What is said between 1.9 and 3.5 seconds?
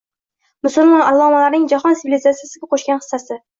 sivilizatsiyasiga qo‘shgan hissasi